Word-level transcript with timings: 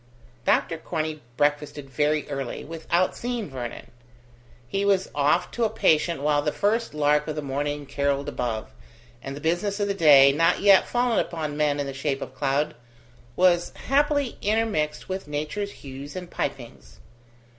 Dr 0.45 0.79
Corney 0.79 1.21
breakfasted 1.37 1.87
very 1.87 2.27
early, 2.27 2.63
without 2.65 3.15
seeing 3.15 3.51
Vernon. 3.51 3.91
He 4.67 4.83
was 4.83 5.11
off 5.13 5.51
to 5.51 5.63
a 5.63 5.69
patient 5.69 6.23
while 6.23 6.41
the 6.41 6.51
first 6.51 6.95
lark 6.95 7.27
of 7.27 7.35
the 7.35 7.43
morning 7.43 7.85
carolled 7.85 8.27
above, 8.27 8.71
and 9.21 9.35
the 9.35 9.39
business 9.41 9.79
of 9.79 9.87
the 9.87 9.93
day, 9.93 10.31
not 10.31 10.59
yet 10.59 10.87
fallen 10.87 11.19
upon 11.19 11.55
men 11.55 11.79
in 11.79 11.85
the 11.85 11.93
shape 11.93 12.23
of 12.23 12.33
cloud, 12.33 12.73
was 13.35 13.73
happily 13.75 14.39
intermixed 14.41 15.07
with 15.07 15.27
nature's 15.27 15.71
hues 15.71 16.15
and 16.15 16.31
pipings. 16.31 16.97